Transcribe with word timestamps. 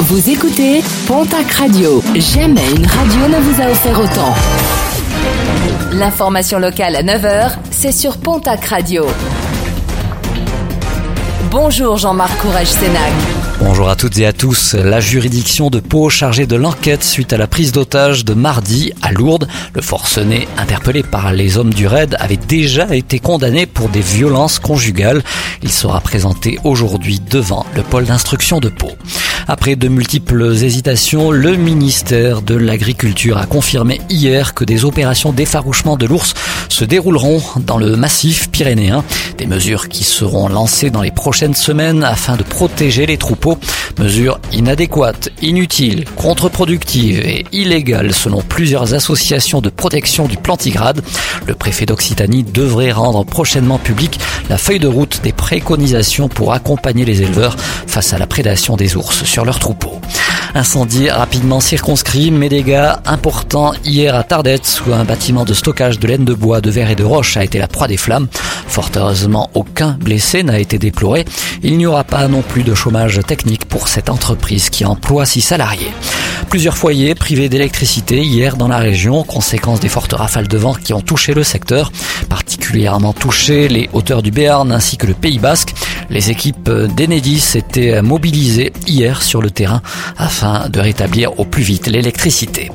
Vous 0.00 0.28
écoutez 0.28 0.82
Pontac 1.06 1.50
Radio. 1.52 2.02
Jamais 2.14 2.68
une 2.76 2.84
radio 2.84 3.28
ne 3.28 3.40
vous 3.40 3.62
a 3.62 3.70
offert 3.70 3.98
autant. 3.98 4.34
L'information 5.92 6.58
locale 6.58 6.96
à 6.96 7.02
9h, 7.02 7.52
c'est 7.70 7.92
sur 7.92 8.18
Pontac 8.18 8.64
Radio. 8.64 9.06
Bonjour 11.50 11.96
Jean-Marc 11.96 12.36
Courage 12.38 12.66
Sénac. 12.66 13.12
Bonjour 13.60 13.88
à 13.88 13.94
toutes 13.94 14.18
et 14.18 14.26
à 14.26 14.32
tous. 14.32 14.74
La 14.74 15.00
juridiction 15.00 15.70
de 15.70 15.78
Pau 15.78 16.10
chargée 16.10 16.46
de 16.46 16.56
l'enquête 16.56 17.04
suite 17.04 17.32
à 17.32 17.36
la 17.36 17.46
prise 17.46 17.70
d'otage 17.70 18.24
de 18.24 18.34
mardi 18.34 18.92
à 19.00 19.12
Lourdes. 19.12 19.48
Le 19.74 19.80
forcené 19.80 20.48
interpellé 20.58 21.02
par 21.04 21.32
les 21.32 21.56
hommes 21.56 21.72
du 21.72 21.86
raid 21.86 22.16
avait 22.18 22.36
déjà 22.36 22.94
été 22.94 23.20
condamné 23.20 23.66
pour 23.66 23.88
des 23.88 24.00
violences 24.00 24.58
conjugales. 24.58 25.22
Il 25.62 25.70
sera 25.70 26.00
présenté 26.00 26.58
aujourd'hui 26.64 27.20
devant 27.20 27.64
le 27.76 27.82
pôle 27.82 28.04
d'instruction 28.04 28.58
de 28.58 28.68
Pau. 28.68 28.90
Après 29.46 29.76
de 29.76 29.88
multiples 29.88 30.54
hésitations, 30.62 31.30
le 31.30 31.56
ministère 31.56 32.40
de 32.40 32.54
l'Agriculture 32.54 33.36
a 33.36 33.44
confirmé 33.44 34.00
hier 34.08 34.54
que 34.54 34.64
des 34.64 34.86
opérations 34.86 35.32
d'effarouchement 35.32 35.96
de 35.96 36.06
l'ours 36.06 36.32
se 36.70 36.84
dérouleront 36.84 37.42
dans 37.58 37.76
le 37.76 37.94
massif 37.94 38.50
pyrénéen. 38.50 39.04
Des 39.36 39.46
mesures 39.46 39.88
qui 39.88 40.02
seront 40.02 40.48
lancées 40.48 40.90
dans 40.90 41.02
les 41.02 41.10
prochaines 41.10 41.54
semaines 41.54 42.04
afin 42.04 42.36
de 42.36 42.42
protéger 42.42 43.04
les 43.04 43.18
troupeaux. 43.18 43.58
Mesures 43.98 44.40
inadéquates, 44.52 45.28
inutiles, 45.42 46.04
contre-productives 46.16 47.20
et 47.20 47.44
illégales 47.52 48.14
selon 48.14 48.40
plusieurs 48.40 48.94
associations 48.94 49.60
de 49.60 49.68
protection 49.68 50.26
du 50.26 50.36
plantigrade. 50.36 51.02
Le 51.46 51.54
préfet 51.54 51.86
d'Occitanie 51.86 52.44
devrait 52.44 52.92
rendre 52.92 53.24
prochainement 53.24 53.78
public 53.78 54.18
la 54.48 54.56
feuille 54.56 54.80
de 54.80 54.88
route 54.88 55.20
des 55.22 55.32
préconisations 55.32 56.28
pour 56.28 56.54
accompagner 56.54 57.04
les 57.04 57.22
éleveurs 57.22 57.56
face 57.86 58.14
à 58.14 58.18
la 58.18 58.26
prédation 58.26 58.76
des 58.76 58.96
ours 58.96 59.24
sur 59.34 59.44
leurs 59.44 59.58
troupeaux. 59.58 60.00
Incendie 60.56 61.10
rapidement 61.10 61.58
circonscrit, 61.58 62.30
mais 62.30 62.48
dégâts 62.48 62.92
importants 63.06 63.72
hier 63.84 64.14
à 64.14 64.22
Tardette, 64.22 64.80
où 64.86 64.92
un 64.92 65.04
bâtiment 65.04 65.44
de 65.44 65.52
stockage 65.52 65.98
de 65.98 66.06
laine 66.06 66.24
de 66.24 66.32
bois, 66.32 66.60
de 66.60 66.70
verre 66.70 66.90
et 66.90 66.94
de 66.94 67.02
roche 67.02 67.36
a 67.36 67.42
été 67.42 67.58
la 67.58 67.66
proie 67.66 67.88
des 67.88 67.96
flammes. 67.96 68.28
Fort 68.68 68.90
heureusement, 68.94 69.50
aucun 69.54 69.96
blessé 70.00 70.44
n'a 70.44 70.60
été 70.60 70.78
déploré. 70.78 71.24
Il 71.64 71.76
n'y 71.76 71.86
aura 71.86 72.04
pas 72.04 72.28
non 72.28 72.42
plus 72.42 72.62
de 72.62 72.72
chômage 72.72 73.20
technique 73.26 73.64
pour 73.64 73.88
cette 73.88 74.08
entreprise 74.08 74.70
qui 74.70 74.84
emploie 74.84 75.26
six 75.26 75.40
salariés. 75.40 75.90
Plusieurs 76.50 76.76
foyers 76.76 77.16
privés 77.16 77.48
d'électricité 77.48 78.22
hier 78.22 78.56
dans 78.56 78.68
la 78.68 78.78
région, 78.78 79.24
conséquence 79.24 79.80
des 79.80 79.88
fortes 79.88 80.12
rafales 80.12 80.46
de 80.46 80.58
vent 80.58 80.74
qui 80.74 80.92
ont 80.92 81.00
touché 81.00 81.34
le 81.34 81.42
secteur, 81.42 81.90
particulièrement 82.28 83.12
touché 83.12 83.66
les 83.66 83.90
hauteurs 83.92 84.22
du 84.22 84.30
Béarn 84.30 84.70
ainsi 84.70 84.96
que 84.96 85.06
le 85.06 85.14
Pays 85.14 85.40
Basque. 85.40 85.74
Les 86.10 86.30
équipes 86.30 86.70
d'Enedis 86.70 87.54
étaient 87.54 88.02
mobilisées 88.02 88.72
hier 88.86 89.22
sur 89.22 89.42
le 89.42 89.50
terrain 89.50 89.82
afin 90.16 90.43
de 90.68 90.80
rétablir 90.80 91.38
au 91.38 91.44
plus 91.44 91.62
vite 91.62 91.86
l'électricité. 91.86 92.70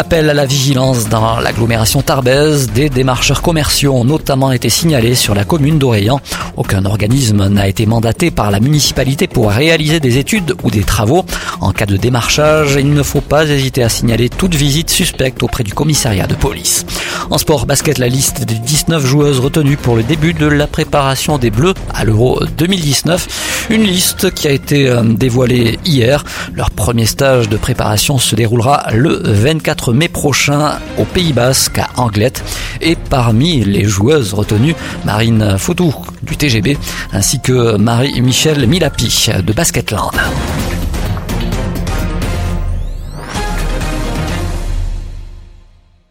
Appel 0.00 0.30
à 0.30 0.34
la 0.34 0.46
vigilance 0.46 1.08
dans 1.08 1.40
l'agglomération 1.40 2.02
tarbaise. 2.02 2.70
Des 2.70 2.88
démarcheurs 2.88 3.42
commerciaux 3.42 3.94
ont 3.94 4.04
notamment 4.04 4.52
été 4.52 4.68
signalés 4.68 5.16
sur 5.16 5.34
la 5.34 5.44
commune 5.44 5.80
d'Orléans. 5.80 6.20
Aucun 6.56 6.84
organisme 6.84 7.48
n'a 7.48 7.66
été 7.66 7.84
mandaté 7.84 8.30
par 8.30 8.52
la 8.52 8.60
municipalité 8.60 9.26
pour 9.26 9.50
réaliser 9.50 9.98
des 9.98 10.18
études 10.18 10.54
ou 10.62 10.70
des 10.70 10.84
travaux. 10.84 11.24
En 11.60 11.72
cas 11.72 11.84
de 11.84 11.96
démarchage, 11.96 12.76
il 12.78 12.94
ne 12.94 13.02
faut 13.02 13.20
pas 13.20 13.44
hésiter 13.44 13.82
à 13.82 13.88
signaler 13.88 14.28
toute 14.28 14.54
visite 14.54 14.88
suspecte 14.88 15.42
auprès 15.42 15.64
du 15.64 15.74
commissariat 15.74 16.28
de 16.28 16.36
police. 16.36 16.86
En 17.30 17.38
sport 17.38 17.66
basket, 17.66 17.98
la 17.98 18.08
liste 18.08 18.44
des 18.44 18.54
19 18.54 19.04
joueuses 19.04 19.40
retenues 19.40 19.76
pour 19.76 19.96
le 19.96 20.04
début 20.04 20.32
de 20.32 20.46
la 20.46 20.68
préparation 20.68 21.38
des 21.38 21.50
Bleus 21.50 21.74
à 21.92 22.04
l'Euro 22.04 22.40
2019. 22.56 23.66
Une 23.70 23.82
liste 23.82 24.32
qui 24.32 24.46
a 24.46 24.52
été 24.52 24.88
euh, 24.88 25.02
dévoilée 25.02 25.80
hier. 25.84 26.24
Leur 26.54 26.70
premier 26.70 27.04
stage 27.04 27.48
de 27.48 27.56
préparation 27.56 28.16
se 28.18 28.36
déroulera 28.36 28.86
le 28.92 29.20
24 29.24 29.87
mai 29.92 30.08
prochain 30.08 30.78
au 30.98 31.04
Pays 31.04 31.32
Basque 31.32 31.78
à 31.78 31.88
Anglette. 31.96 32.44
Et 32.80 32.96
parmi 32.96 33.64
les 33.64 33.84
joueuses 33.84 34.34
retenues, 34.34 34.74
Marine 35.04 35.56
Foutou 35.58 35.94
du 36.22 36.36
TGB 36.36 36.76
ainsi 37.12 37.40
que 37.40 37.76
Marie-Michel 37.76 38.66
Milapi 38.66 39.30
de 39.44 39.52
Basketland. 39.52 40.12